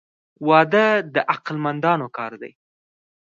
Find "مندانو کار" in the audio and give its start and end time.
1.65-2.31